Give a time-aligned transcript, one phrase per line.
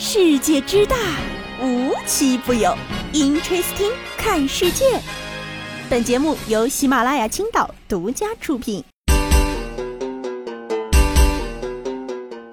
[0.00, 0.94] 世界之大，
[1.60, 2.72] 无奇不有。
[3.12, 4.84] Interesting，看世界。
[5.90, 8.84] 本节目由喜马拉雅青岛独家出品。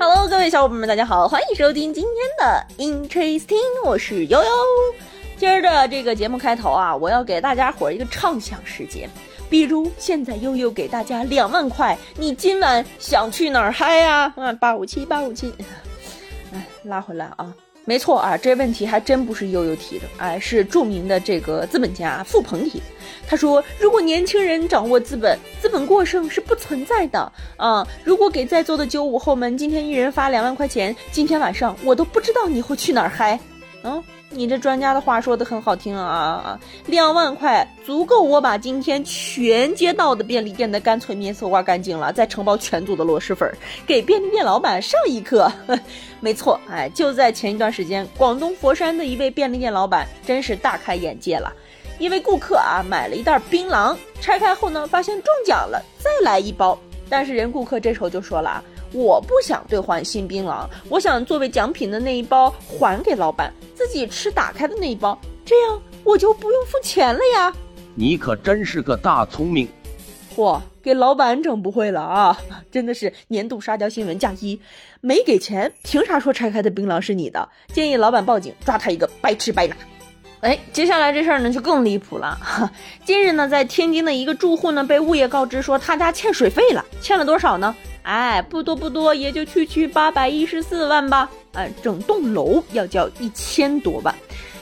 [0.00, 4.50] Hello，各位小伙伴们，大家好，欢迎收听今天的 Interesting，我是悠悠。
[5.36, 9.10] 今儿的这个节目开头啊，我要给大家伙儿一个畅想时间，
[9.50, 14.32] 比如现在悠悠给大家两万块，你今晚想去哪儿嗨呀？
[14.36, 15.52] 啊，八五七八五七。
[16.52, 17.54] 哎，拉回来啊，
[17.84, 22.82] 没错啊，这问题还真不是悠悠提的，哎，是著名的这个资本家傅鹏提。
[23.28, 27.86] 他说，如果年轻人掌握资本，资本过剩是不存在的啊。
[28.04, 33.38] 如果给在座的九五后们今天一人发两万块钱，今天晚上我都不知道你会去哪儿嗨，
[33.82, 34.02] 嗯。
[34.28, 43.50] 你这专家的话说的很好听啊，两万块足够我把今天全街道的便利店的干脆面搜刮干净了，再承包全组的螺蛳粉，
[43.86, 45.50] 给便利店老板上一课。
[46.20, 51.52] 没错，哎，就在前一段时间，广东佛山的一位便利店老板真是大开眼界了。
[51.98, 56.78] 一位顾客啊买了一袋槟榔，拆开后呢发现中奖了，再来一包。
[57.08, 58.64] 但是人顾客这时候就说了啊。
[58.92, 67.52] 我不想兑换新槟榔，我想作为奖品的那一包还给老板，自己吃打开的那一包，这样我就不用付钱了呀。
[67.94, 69.68] 你可真是个大聪明，
[70.34, 72.38] 嚯，给老板整不会了啊！
[72.70, 74.60] 真的是年度沙雕新闻加一，
[75.00, 77.48] 没给钱，凭啥说拆开的槟榔是你的？
[77.72, 79.76] 建议老板报警，抓他一个白吃白拿。
[80.40, 82.38] 哎，接下来这事儿呢就更离谱了。
[83.04, 87.74] 近日呢，在天津的一个住户呢被物业告知说他家欠水费了，欠了多少呢？
[88.06, 91.28] 哎，不多不多，也就区区八百一十四万吧。
[91.54, 94.14] 哎，整栋楼要交一千多万。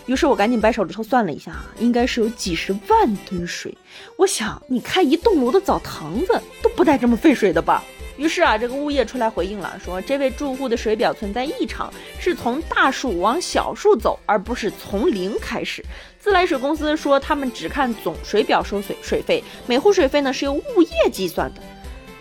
[0.06, 3.76] 于是我赶紧掰手指头算了一下，应该是有几十万吨水。
[4.16, 7.84] 我想，你开一栋楼的澡堂子都不带这么费水的吧？
[8.16, 15.84] 于是啊，这个物业出来回应了，说这位住户的水表存在异常，是从大数往小数走，而不是从零开始。
[16.18, 21.60] 自来水公司说，他们只看总水表收水水费，每户水费呢是由物业计算的。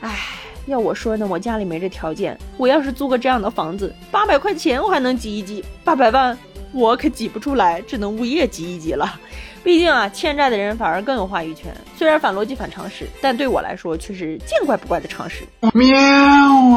[0.02, 0.33] 哎。
[0.66, 2.38] 要我说呢，我家里没这条件。
[2.58, 6.38] 我要是租个这样的房子，八百块钱我还能挤一挤，八百万
[6.72, 9.20] 我可挤不出来，只能物业挤一挤了。
[9.64, 11.74] 毕竟啊，欠债的人反而更有话语权。
[11.98, 15.44] 虽然反逻辑、反常识，但对我来说却是见怪不怪的常识。
[15.74, 15.98] 喵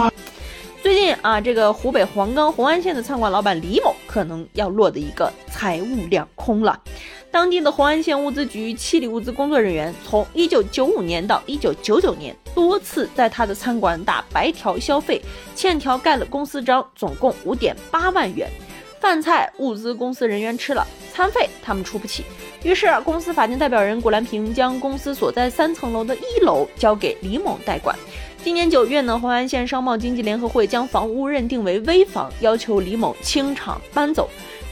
[0.00, 0.12] 啊！
[0.82, 6.80] 最近啊，这个湖北黄冈红安县的餐馆老板李某可能要落得一个财务两空了。
[7.36, 15.20] 当地的红安县物资局七里物资工作人员从一九九五年到一九九九年，多次在他的餐馆打白条消费，
[15.54, 18.50] 欠条盖了公司章，总共五点八万元。
[18.98, 22.24] 饭菜物资公司人员吃了，餐费他们出不起。
[22.62, 27.94] 于是公司法定代表人古兰平将公司所在三层楼的一楼交给李某代管。
[28.42, 34.26] 今年九月呢，红安县商贸经济联合会将房屋认定为危房，要求李某清场搬走。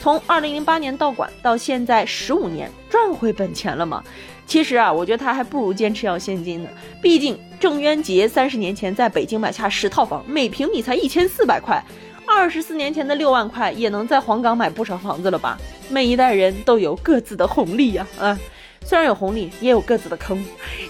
[0.05, 4.05] 从二零零八年到管到现在十五年，赚回本钱了吗？
[4.47, 6.69] 其实啊，我觉得他还不如坚持要现金呢。
[7.01, 11.83] 毕竟郑渊洁三十年前在北京买下十套房，每平米才一千四百块，
[12.27, 15.57] 二十四年前的六万块也能在黄冈买不少房子了吧？
[15.89, 18.39] 每一代人都有各自的红利呀，啊。
[18.87, 20.45] 虽然有红利，也有各自的坑。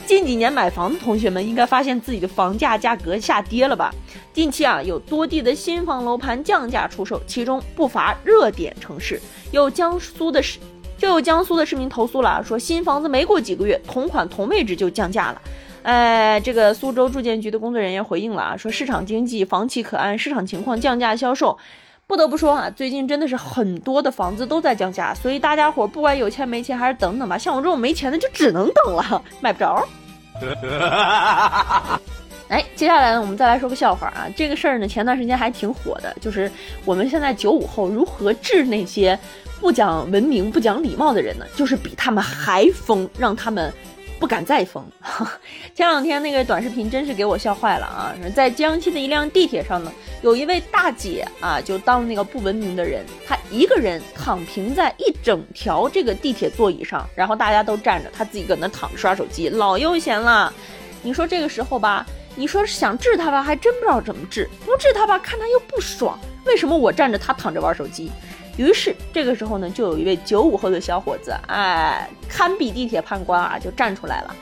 [0.05, 3.95] 近几年买房的同学们应该发现自己的房价价格下跌了吧？
[4.35, 9.21] 近期啊，有多地的新房楼盘降价出售，其中不乏热点城市。
[9.53, 10.59] 有江苏的市，
[10.99, 15.41] 就有江苏的市民投诉了，说新房子没过几个月，同款同位置就降价了。
[15.85, 21.57] 哎，这个苏州住建局的工作人员回应了啊，说市场经济，房企可按市场情况降价销售。
[22.09, 27.39] 不得不说啊，最近真的是很多的房子都在降价，所以大家伙不管有钱没钱，还是等等吧。
[27.39, 29.87] 像我这种没钱的就只能等了， 买不着。
[32.49, 34.27] 哎，接下来呢，我们再来说个笑话啊。
[34.37, 36.51] 这个事儿呢，前段时间还挺火的，就是
[36.85, 39.19] 我们现在九五后如何治那些
[39.61, 41.47] 不讲文明、不讲礼貌的人呢？
[41.57, 43.73] 就是比他们还疯，让他们。
[44.21, 44.83] 不敢再疯。
[45.75, 48.15] 前两天那个短视频真是给我笑坏了啊！
[48.35, 60.51] 在江西的一辆地铁上呢，有一位大姐啊，就当那个不文明的人，她一个人躺平在一整条这个地铁座椅上，然后大家都站着，她自己搁那躺着刷手机，老悠闲了。
[61.03, 66.19] 你说这个时候吧，你说想治他吧，还真不知道怎么治；不治他吧，看他又不爽。
[66.45, 68.11] 为什么我站着，他躺着玩手机？
[68.57, 74.37] 于是这个时候呢，就有一位九五后的小伙子，哎，堪比地铁判官啊，就站出来了。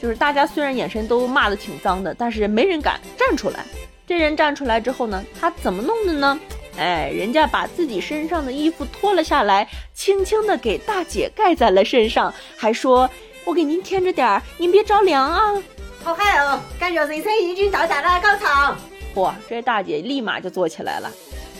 [0.00, 3.64] 就是大家虽然眼神都骂的挺脏的，但是没人敢站出来。
[4.06, 6.38] 这人站出来之后呢，他怎么弄的呢？
[6.76, 13.10] 哎，人家把自己身上的衣服脱了下来，轻轻的给大姐盖在了身上，还说
[13.44, 15.60] ：“我给您添着点儿，您别着凉啊。”
[16.08, 18.74] 好嗨哦，感觉人生已经到达了高潮。
[19.14, 21.12] 嚯，这大姐立马就坐起来了。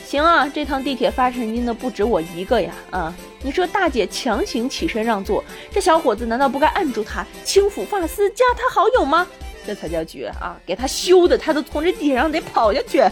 [0.06, 2.72] 行啊，这趟地铁发神经的不止我一个呀！
[2.90, 9.26] 啊，你说大姐强行起身让座，这小伙子难道不该按住她，轻抚发丝，加她好友吗？
[9.66, 10.56] 这才叫绝啊！
[10.64, 13.04] 给她羞的，她都从这地铁上得跑下去。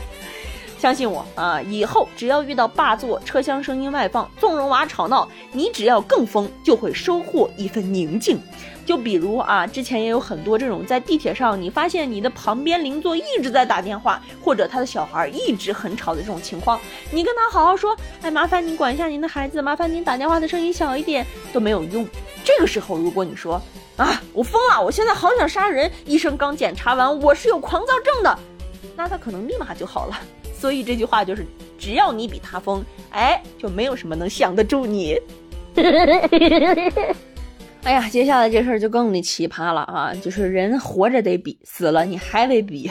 [0.79, 8.39] 相信我啊，以后只要遇到霸座，车厢声音外放，纵容娃吵闹，你只要更疯，就会收获一份宁静。
[8.85, 16.79] 就比如啊，之前也有很多这种在地铁上，你发现你的旁边邻座一直在打电话，或者他的小孩一直很吵的这种情况，
[17.11, 22.07] 你跟他好好说，哎，麻烦您管一下您的孩子，麻烦您打电话的声音小一点，都没有用。
[22.45, 23.61] 这个时候，如果你说
[23.97, 28.39] 啊，我疯了，我现在好想杀人，医生刚检查完，我是有狂躁症的，
[28.95, 30.17] 那他可能立马就好了。
[30.59, 31.45] 所以这句话就是，
[31.79, 35.21] 只要你比他疯，哎，就没有什么能降得住你。
[37.85, 40.13] 哎呀，接下来这事儿就更的奇葩了啊！
[40.21, 42.91] 就是人活着得比，死了你还得比！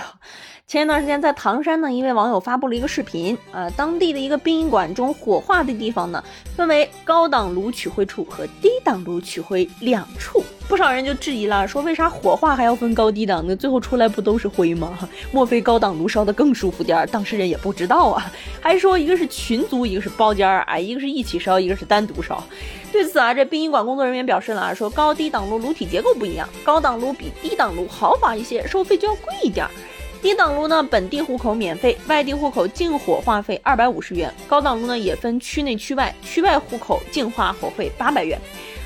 [0.67, 6.23] 前一段时间在唐山呢，一位网友发布了一个视频，啊，当地的一个殡仪馆中火化的地方呢，
[6.55, 10.41] 分为高档炉取灰处和低档炉取灰两处。
[10.67, 13.55] 不少人就质疑了，说为啥火化还要分高低档呢？
[13.55, 14.97] 最后出来不都是灰吗？
[15.31, 17.05] 莫非高档炉烧的更舒服点儿？
[17.05, 22.43] 当事人也不知道啊， 还说一个是群租，一个是包间儿，哎，一个是一起烧，一个是单独烧。
[22.91, 29.71] 对此啊，这殡仪馆工作人员表示了，说高低档炉炉体结构不一样，高档炉比低档炉豪华一些，收费就要贵一点儿。
[30.21, 34.33] 低档炉呢，本地户口免费，外地户口净火化费二百五十元。
[34.47, 38.39] 高档炉呢也分区内区外，区外户口净化火费八百元。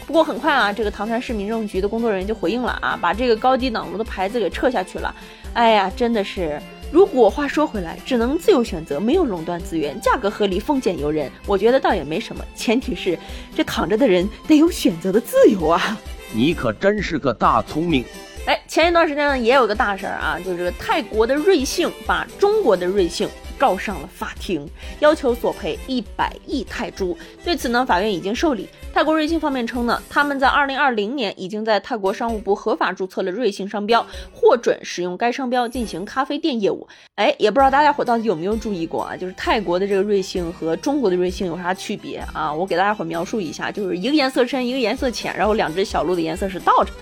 [0.10, 5.14] 不过很快啊，这个唐山市民政局的工作人员就回应了啊，把这个高低档炉的牌子给撤下去了。
[5.54, 6.60] 哎呀，真的是，
[6.92, 12.44] 如果话说回来，只能自由选择，没有垄断资源，价格合理，丰俭由人，我觉得倒也没什么。
[12.56, 13.16] 前提是
[13.56, 15.96] 这躺着的人得有选择的自由啊。
[16.34, 18.04] 你可真是个大聪明。
[18.48, 23.30] 哎，前一段时间呢，也有个大事儿啊，就是泰国的瑞幸把中国的瑞幸。
[23.60, 24.68] 告上了法庭，
[25.02, 27.16] 要求索赔一百亿泰铢。
[27.44, 28.68] 对此呢，法院已经受理。
[28.92, 34.04] 泰国瑞幸方面称呢，他们在二零二零年已经在泰国商务部合法注册了瑞幸商标，
[34.34, 36.88] 获准使用该商标进行咖啡店业务。
[37.16, 39.16] 哎，也不知道大家伙到底有没有注意过啊？
[39.16, 42.52] 就是泰国的这个瑞幸和中国的瑞幸有啥区别啊？
[42.52, 46.98] 我给大家伙描述一下，就是一个颜色深，一个颜色浅，然后两只小鹿的颜色是倒着的。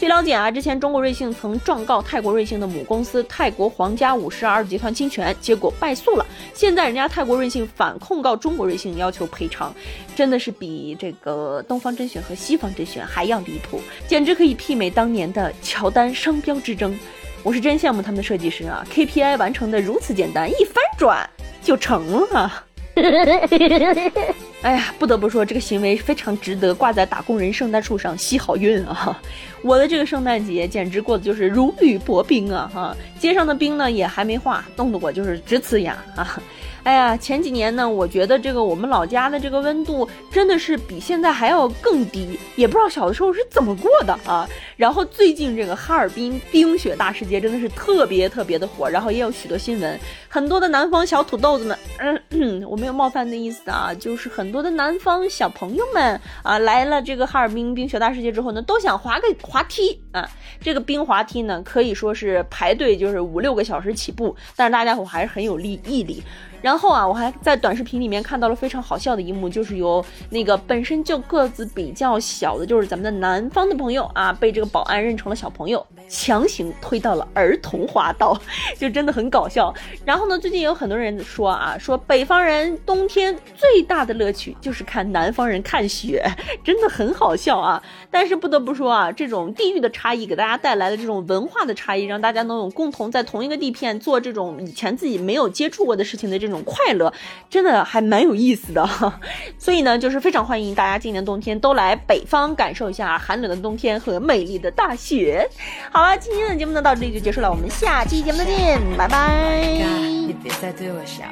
[0.00, 6.24] 据了解啊，之前中国瑞幸曾状告泰国瑞幸的母公司泰国皇家五十二集团侵权，结果败诉了。
[6.54, 9.74] 现在人家泰国瑞幸反控告中国瑞幸，要求赔偿，
[10.16, 16.98] 真的是比这个东方甄选和西方甄选还要离谱，简直可以媲美当年的乔丹商标之争。
[17.42, 21.28] 我是真羡慕他们的设计师啊，KPI 完成的如此简单，一翻转
[21.62, 22.64] 就成了。
[24.62, 29.18] 哎呀，不得不说，这个行为非常值得挂在打工人圣诞树上吸好运啊！
[29.62, 32.70] 我的这个圣诞节简直过得就是如履薄冰啊！
[32.72, 36.38] 哈，街上的冰呢也还没化，冻得我就是直呲牙啊！
[36.84, 44.46] 哎呀，前几年呢，我觉得这个我们老家的这个温度真的是比现在还要更低，也不知道小的时候是怎么过的啊。
[44.76, 49.98] 然后最近这个哈尔滨冰雪大世界真的是特别特别的火，然后也有许多新闻，
[50.28, 52.19] 很多的南方小土豆子们，嗯，
[52.68, 60.28] 我没有冒犯的意思啊，就是很多的南方小朋友们啊，来了这个哈尔滨冰雪大世界之后呢，都想滑个滑梯啊。
[60.60, 66.22] 这个冰滑梯呢，可以说是排队就是五六个小时起步，但是大家伙还是很有力毅力。
[66.62, 78.38] 然后啊，我还在短视频里面看到了非常好笑的一幕，就是由那个本身就个子比较小的，就是咱们的南方的朋友啊，被这个保安认成了小朋友，强行推到了儿童滑道，
[78.78, 79.74] 就真的很搞笑。
[80.04, 86.22] 然后呢，最近有很多人说啊，说被北方人冬天最大的乐趣就是看南方人看雪，
[86.62, 87.82] 真的很好笑啊。
[88.10, 96.50] 但是不得不说啊，这种地域的差异给大家带来的这种文化的差异，让大家能有共同在同一个地片做这种以前自己没有接触过的事情的这。
[96.50, 97.14] 种快乐
[97.48, 98.84] 真的还蛮有意思的，
[99.56, 105.48] 所以呢，就是非常欢迎大家今年冬天都来北方感受一下寒冷的冬天和美丽的大雪。
[105.92, 109.62] 好了，今天的节目呢到这里就结束了，我们下期节目再见，拜拜。
[109.62, 111.22] 你别再对我笑，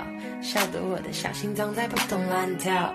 [0.40, 2.94] 笑得我的小心脏在扑通乱跳。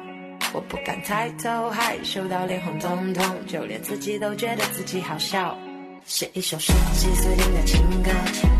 [0.53, 5.57] 我不敢抬头，害羞到脸红通通，就连自己都觉得自己好笑。
[6.05, 8.11] 写一首十几岁听的情歌，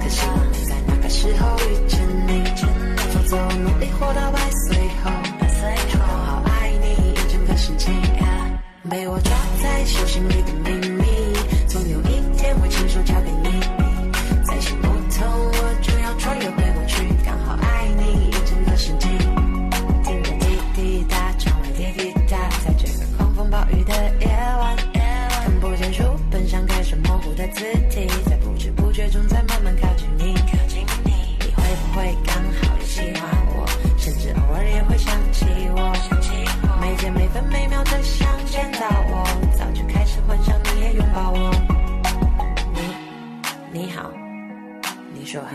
[0.01, 2.02] 可惜我没在那个时候遇见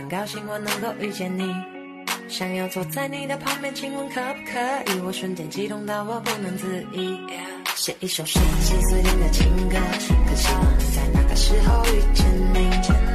[0.09, 1.55] 高兴我能够遇见你，
[2.29, 5.01] 想要坐在你的旁边亲吻，可不可以？
[5.01, 7.19] 我瞬间激动到我不能自已。
[7.77, 9.77] 写一首十几岁听的情歌，
[10.27, 13.08] 可希望在那个时候遇见你。